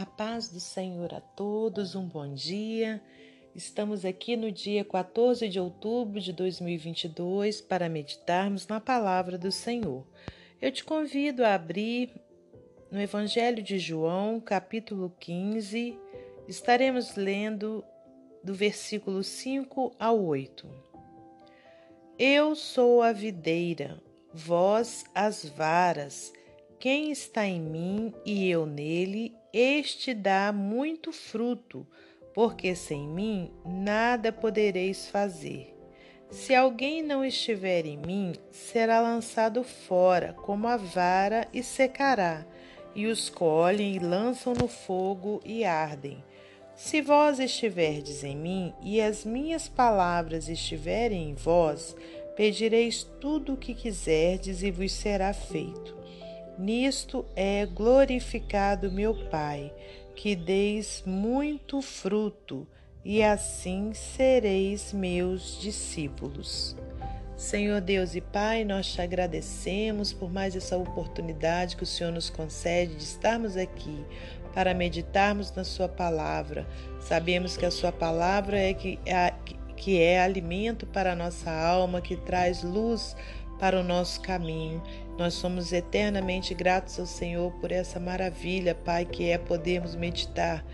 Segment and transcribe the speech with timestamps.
[0.00, 3.02] A paz do Senhor a todos, um bom dia.
[3.54, 10.06] Estamos aqui no dia 14 de outubro de 2022 para meditarmos na palavra do Senhor.
[10.58, 12.18] Eu te convido a abrir
[12.90, 15.98] no Evangelho de João, capítulo 15.
[16.48, 17.84] Estaremos lendo
[18.42, 20.66] do versículo 5 ao 8.
[22.18, 26.32] Eu sou a videira, vós as varas.
[26.78, 31.86] Quem está em mim e eu nele, este dá muito fruto,
[32.34, 35.76] porque sem mim nada podereis fazer.
[36.30, 42.46] Se alguém não estiver em mim, será lançado fora como a vara e secará,
[42.94, 46.22] e os colhem e lançam no fogo e ardem.
[46.74, 51.96] Se vós estiverdes em mim e as minhas palavras estiverem em vós,
[52.36, 55.99] pedireis tudo o que quiserdes e vos será feito.
[56.60, 59.72] Nisto é glorificado meu Pai,
[60.14, 62.68] que deis muito fruto,
[63.02, 66.76] e assim sereis meus discípulos.
[67.34, 72.28] Senhor Deus e Pai, nós te agradecemos por mais essa oportunidade que o Senhor nos
[72.28, 74.04] concede de estarmos aqui
[74.52, 76.68] para meditarmos na Sua palavra.
[77.00, 79.32] Sabemos que a Sua palavra é que é,
[79.74, 83.16] que é alimento para a nossa alma, que traz luz
[83.60, 84.82] para o nosso caminho.
[85.20, 90.64] Nós somos eternamente gratos ao Senhor por essa maravilha, Pai, que é podermos meditar,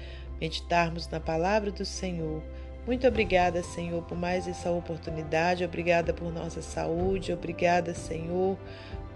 [0.40, 2.44] meditarmos na palavra do Senhor.
[2.86, 5.64] Muito obrigada, Senhor, por mais essa oportunidade.
[5.64, 7.32] Obrigada por nossa saúde.
[7.32, 8.56] Obrigada, Senhor,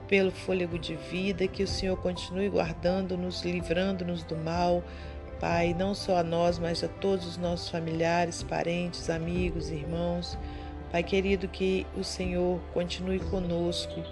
[0.09, 1.47] pelo fôlego de vida.
[1.47, 4.83] Que o Senhor continue guardando-nos, livrando-nos do mal.
[5.39, 10.37] Pai, não só a nós, mas a todos os nossos familiares, parentes, amigos, irmãos.
[10.91, 14.03] Pai querido, que o Senhor continue conosco,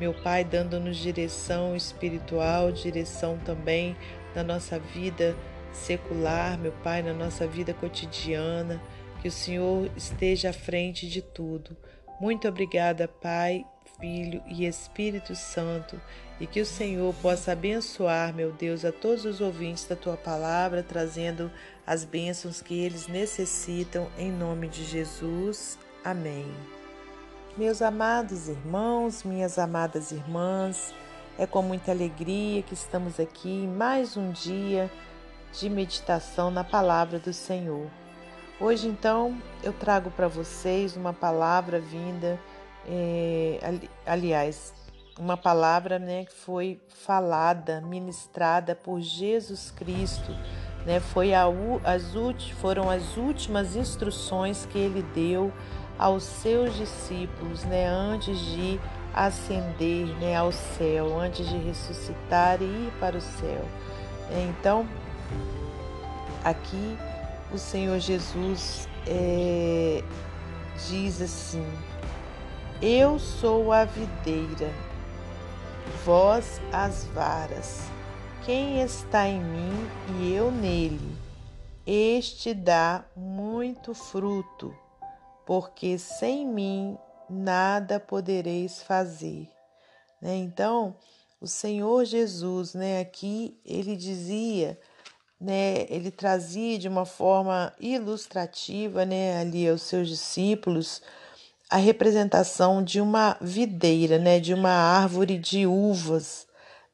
[0.00, 3.94] meu Pai, dando-nos direção espiritual, direção também
[4.34, 5.36] na nossa vida
[5.74, 8.80] secular, meu Pai, na nossa vida cotidiana,
[9.20, 11.76] que o Senhor esteja à frente de tudo.
[12.18, 13.62] Muito obrigada, Pai,
[14.00, 16.00] Filho e Espírito Santo,
[16.40, 20.82] e que o Senhor possa abençoar, meu Deus, a todos os ouvintes da tua palavra,
[20.82, 21.52] trazendo
[21.86, 25.78] as bênçãos que eles necessitam, em nome de Jesus.
[26.02, 26.79] Amém.
[27.56, 30.94] Meus amados irmãos, minhas amadas irmãs,
[31.36, 34.88] é com muita alegria que estamos aqui em mais um dia
[35.52, 37.90] de meditação na palavra do Senhor.
[38.60, 42.38] Hoje, então, eu trago para vocês uma palavra vinda,
[42.86, 44.72] é, ali, aliás,
[45.18, 50.32] uma palavra né, que foi falada, ministrada por Jesus Cristo.
[50.86, 51.44] Né, foi a,
[51.84, 52.12] as,
[52.60, 55.52] foram as últimas instruções que ele deu
[56.00, 58.80] aos seus discípulos, né, antes de
[59.12, 63.62] ascender, né, ao céu, antes de ressuscitar e ir para o céu.
[64.48, 64.88] Então,
[66.42, 66.96] aqui
[67.52, 70.02] o Senhor Jesus é,
[70.88, 71.66] diz assim:
[72.80, 74.72] Eu sou a videira,
[76.06, 77.90] vós as varas.
[78.46, 81.14] Quem está em mim e eu nele,
[81.86, 84.74] este dá muito fruto
[85.50, 86.96] porque sem mim
[87.28, 89.48] nada podereis fazer.
[90.22, 90.36] Né?
[90.36, 90.94] Então,
[91.40, 94.78] o Senhor Jesus, né, aqui ele dizia,
[95.40, 101.02] né, ele trazia de uma forma ilustrativa, né, ali aos seus discípulos,
[101.68, 106.46] a representação de uma videira, né, de uma árvore de uvas,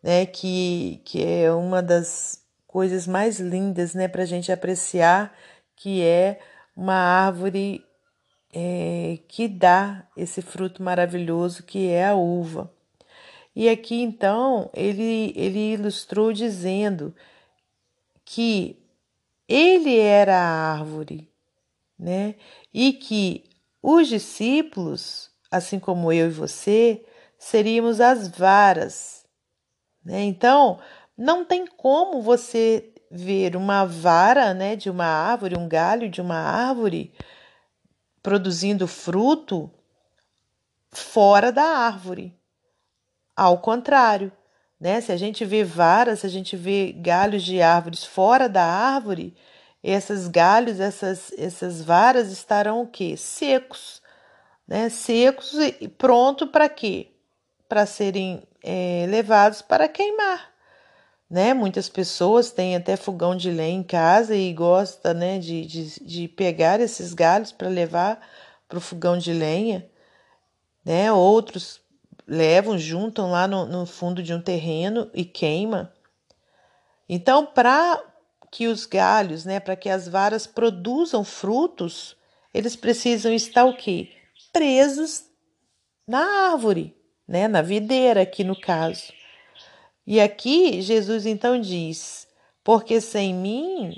[0.02, 5.36] né, que, que é uma das coisas mais lindas, né, para a gente apreciar,
[5.76, 6.40] que é
[6.74, 7.84] uma árvore
[8.58, 12.72] é, que dá esse fruto maravilhoso que é a uva.
[13.54, 17.14] E aqui então ele, ele ilustrou dizendo
[18.24, 18.82] que
[19.46, 21.30] ele era a árvore,
[21.98, 22.36] né?
[22.72, 23.44] E que
[23.82, 27.04] os discípulos, assim como eu e você,
[27.38, 29.26] seríamos as varas,
[30.02, 30.22] né?
[30.22, 30.80] Então,
[31.16, 36.38] não tem como você ver uma vara, né, de uma árvore, um galho de uma
[36.38, 37.12] árvore,
[38.26, 39.70] produzindo fruto
[40.90, 42.36] fora da árvore.
[43.36, 44.32] Ao contrário,
[44.80, 45.00] né?
[45.00, 49.32] Se a gente vê varas, se a gente vê galhos de árvores fora da árvore,
[49.80, 53.16] esses galhos, essas, essas varas estarão o quê?
[53.16, 54.02] Secos,
[54.66, 54.88] né?
[54.88, 57.12] Secos e pronto para quê?
[57.68, 60.52] Para serem é, levados para queimar
[61.28, 61.52] né?
[61.52, 66.28] Muitas pessoas têm até fogão de lenha em casa e gosta, né, de, de, de
[66.28, 68.20] pegar esses galhos para levar
[68.68, 69.88] para o fogão de lenha,
[70.84, 71.12] né?
[71.12, 71.80] Outros
[72.26, 75.92] levam, juntam lá no, no fundo de um terreno e queima.
[77.08, 78.02] Então, para
[78.50, 82.16] que os galhos, né, para que as varas produzam frutos,
[82.52, 84.10] eles precisam estar o quê?
[84.52, 85.24] Presos
[86.06, 86.96] na árvore,
[87.28, 89.12] né, na videira aqui no caso.
[90.06, 92.28] E aqui Jesus então diz:
[92.62, 93.94] porque sem mim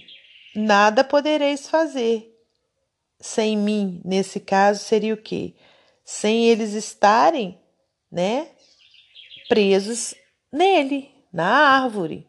[0.54, 2.34] nada podereis fazer.
[3.20, 5.54] Sem mim, nesse caso, seria o quê?
[6.04, 7.60] Sem eles estarem,
[8.10, 8.48] né,
[9.48, 10.14] presos
[10.52, 12.28] nele, na árvore.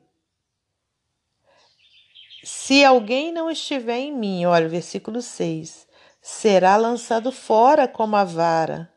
[2.44, 5.88] Se alguém não estiver em mim, olha o versículo 6,
[6.22, 8.92] será lançado fora como a vara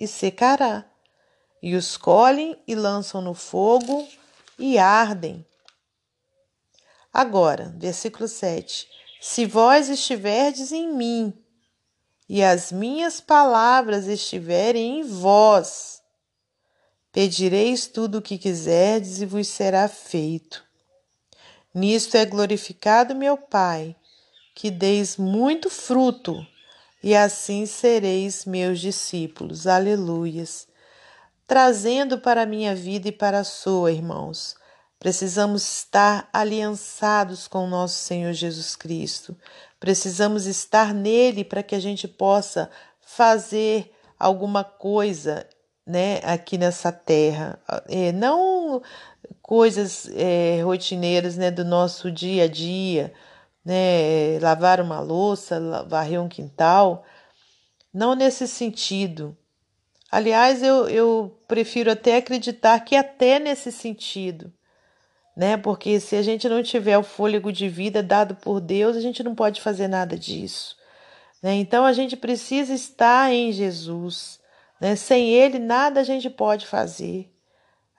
[0.00, 0.84] e secará.
[1.62, 4.06] E os colhem e lançam no fogo
[4.58, 5.46] e ardem.
[7.12, 8.88] Agora, versículo 7:
[9.20, 11.32] Se vós estiverdes em mim
[12.28, 16.02] e as minhas palavras estiverem em vós,
[17.12, 20.64] pedireis tudo o que quiserdes e vos será feito.
[21.74, 23.94] Nisto é glorificado meu Pai,
[24.54, 26.34] que deis muito fruto,
[27.02, 29.66] e assim sereis meus discípulos.
[29.66, 30.66] Aleluias.
[31.46, 34.56] Trazendo para a minha vida e para a sua, irmãos,
[34.98, 39.36] precisamos estar aliançados com o nosso Senhor Jesus Cristo.
[39.78, 42.68] Precisamos estar nele para que a gente possa
[43.00, 45.46] fazer alguma coisa
[45.86, 47.60] né, aqui nessa terra.
[47.88, 48.82] É, não
[49.40, 53.12] coisas é, rotineiras né, do nosso dia a dia,
[53.64, 57.04] né, lavar uma louça, varrer um quintal,
[57.94, 59.36] não nesse sentido.
[60.10, 64.52] Aliás, eu, eu prefiro até acreditar que até nesse sentido,
[65.36, 65.56] né?
[65.56, 69.22] Porque se a gente não tiver o fôlego de vida dado por Deus, a gente
[69.22, 70.76] não pode fazer nada disso.
[71.42, 71.54] Né?
[71.54, 74.40] Então a gente precisa estar em Jesus.
[74.80, 74.96] Né?
[74.96, 77.30] Sem Ele, nada a gente pode fazer.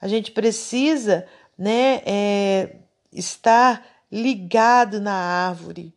[0.00, 1.26] A gente precisa
[1.56, 2.76] né, é,
[3.12, 5.94] estar ligado na árvore,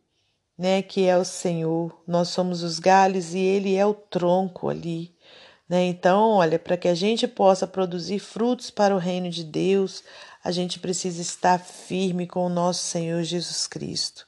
[0.58, 2.02] né, que é o Senhor.
[2.06, 5.14] Nós somos os galhos e Ele é o tronco ali.
[5.72, 5.86] Né?
[5.86, 10.04] Então, olha, para que a gente possa produzir frutos para o reino de Deus,
[10.44, 14.26] a gente precisa estar firme com o nosso Senhor Jesus Cristo.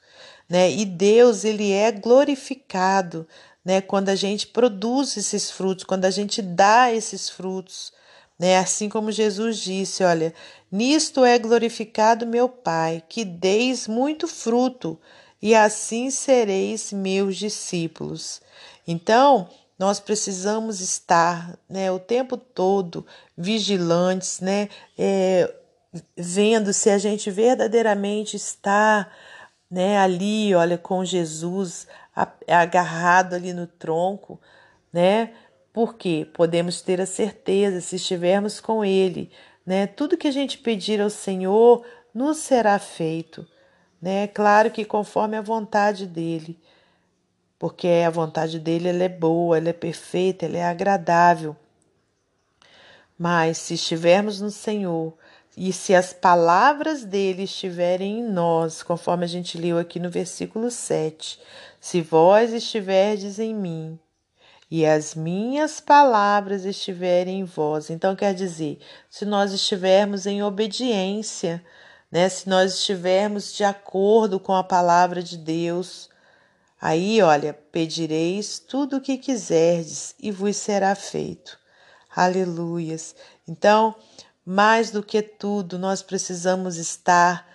[0.48, 0.72] Né?
[0.72, 3.28] E Deus, ele é glorificado
[3.62, 3.82] né?
[3.82, 7.92] quando a gente produz esses frutos, quando a gente dá esses frutos.
[8.38, 8.56] Né?
[8.56, 10.32] Assim como Jesus disse: Olha,
[10.72, 14.98] nisto é glorificado meu Pai, que deis muito fruto,
[15.42, 18.40] e assim sereis meus discípulos.
[18.86, 19.50] Então,
[19.84, 25.54] nós precisamos estar né, o tempo todo vigilantes, né, é,
[26.16, 29.10] vendo se a gente verdadeiramente está
[29.70, 31.86] né, ali, olha, com Jesus
[32.48, 34.40] agarrado ali no tronco,
[34.90, 35.34] né?
[35.70, 39.30] Porque podemos ter a certeza, se estivermos com Ele,
[39.66, 39.86] né?
[39.86, 41.84] Tudo que a gente pedir ao Senhor
[42.14, 43.46] nos será feito,
[44.00, 44.28] né?
[44.28, 46.58] Claro que conforme a vontade dele,
[47.64, 51.56] porque a vontade dele ela é boa, ela é perfeita, ela é agradável.
[53.18, 55.14] Mas se estivermos no Senhor
[55.56, 60.70] e se as palavras dele estiverem em nós, conforme a gente leu aqui no versículo
[60.70, 61.40] 7,
[61.80, 63.98] se vós estiverdes em mim
[64.70, 67.88] e as minhas palavras estiverem em vós.
[67.88, 68.78] Então, quer dizer,
[69.08, 71.64] se nós estivermos em obediência,
[72.12, 72.28] né?
[72.28, 76.12] se nós estivermos de acordo com a palavra de Deus,
[76.80, 81.58] aí, olha, pedireis tudo o que quiserdes e vos será feito.
[82.14, 83.14] Aleluias.
[83.46, 83.94] Então,
[84.44, 87.48] mais do que tudo, nós precisamos estar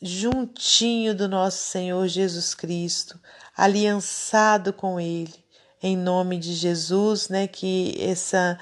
[0.00, 3.18] juntinho do nosso Senhor Jesus Cristo,
[3.56, 5.48] aliançado com Ele
[5.82, 8.58] em nome de Jesus, né, que essa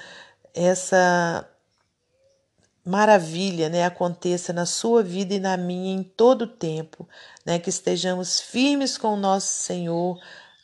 [0.53, 1.47] essa
[2.87, 7.07] maravilha, né, aconteça na sua vida e na minha em todo o tempo,
[7.45, 10.17] né, que estejamos firmes com o nosso Senhor,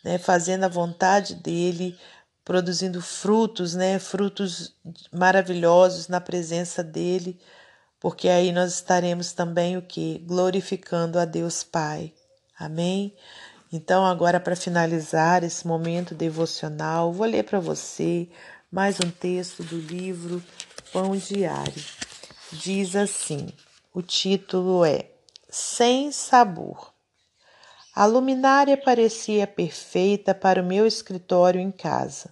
[0.03, 1.97] né, fazendo a vontade dele,
[2.45, 4.73] produzindo frutos, né, frutos
[5.11, 7.37] maravilhosos na presença dele,
[7.99, 12.13] porque aí nós estaremos também o que glorificando a Deus Pai.
[12.57, 13.13] Amém.
[13.71, 18.29] Então, agora, para finalizar esse momento devocional, vou ler para você
[18.71, 20.43] mais um texto do livro
[20.91, 21.83] Pão Diário.
[22.62, 23.50] Diz assim:
[23.91, 25.10] o título é
[25.50, 26.93] Sem Sabor.
[27.95, 32.31] A luminária parecia perfeita para o meu escritório em casa.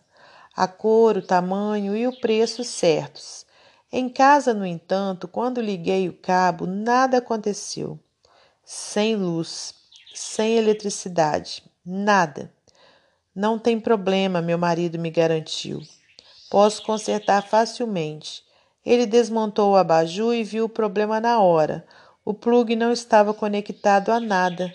[0.56, 3.48] A cor, o tamanho e o preço certos.
[3.92, 8.00] Em casa, no entanto, quando liguei o cabo, nada aconteceu.
[8.63, 9.74] Sem luz
[10.13, 12.54] sem eletricidade, nada.
[13.34, 15.82] Não tem problema, meu marido me garantiu.
[16.50, 18.44] Posso consertar facilmente.
[18.86, 21.86] Ele desmontou o abajur e viu o problema na hora.
[22.26, 24.74] O plugue não estava conectado a nada.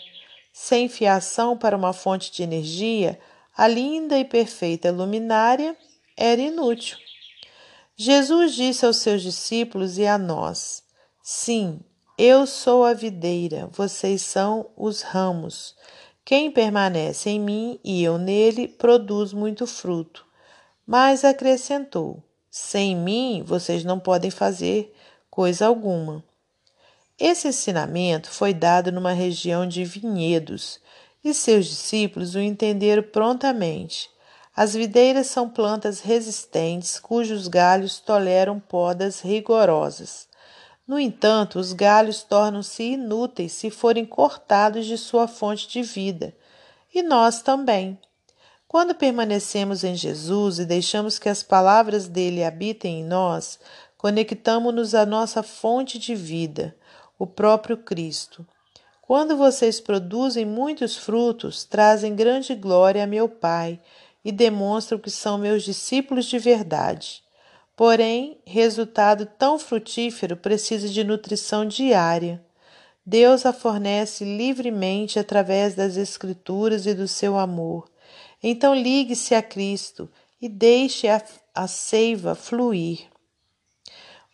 [0.53, 3.19] Sem fiação para uma fonte de energia,
[3.57, 5.77] a linda e perfeita luminária
[6.17, 6.99] era inútil.
[7.97, 10.83] Jesus disse aos seus discípulos e a nós:
[11.23, 11.81] Sim,
[12.19, 15.75] eu sou a videira, vocês são os ramos.
[16.25, 20.27] Quem permanece em mim e eu nele produz muito fruto.
[20.87, 24.95] Mas acrescentou: Sem mim vocês não podem fazer
[25.31, 26.25] coisa alguma.
[27.19, 30.81] Esse ensinamento foi dado numa região de vinhedos
[31.25, 34.11] e seus discípulos o entenderam prontamente.
[34.55, 40.29] As videiras são plantas resistentes cujos galhos toleram podas rigorosas.
[40.87, 46.35] No entanto, os galhos tornam-se inúteis se forem cortados de sua fonte de vida,
[46.95, 47.99] e nós também.
[48.77, 53.59] Quando permanecemos em Jesus e deixamos que as palavras dele habitem em nós,
[53.97, 56.77] conectamos-nos à nossa fonte de vida,
[57.19, 58.47] o próprio Cristo.
[59.01, 63.81] Quando vocês produzem muitos frutos, trazem grande glória a meu Pai
[64.23, 67.23] e demonstram que são meus discípulos de verdade.
[67.75, 72.45] Porém, resultado tão frutífero precisa de nutrição diária.
[73.07, 77.89] Deus a fornece livremente através das Escrituras e do seu amor.
[78.49, 80.09] Então ligue-se a Cristo
[80.41, 81.21] e deixe a,
[81.53, 83.09] a seiva fluir.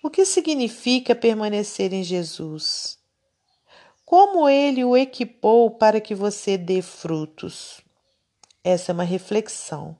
[0.03, 2.99] O que significa permanecer em Jesus?
[4.05, 7.81] Como ele o equipou para que você dê frutos?
[8.63, 9.97] Essa é uma reflexão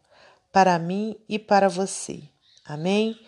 [0.53, 2.21] para mim e para você.
[2.67, 3.19] Amém?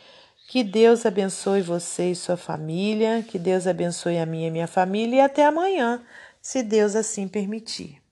[0.47, 5.17] Que Deus abençoe você e sua família, que Deus abençoe a minha e minha família
[5.17, 6.05] e até amanhã,
[6.43, 8.03] se Deus assim permitir.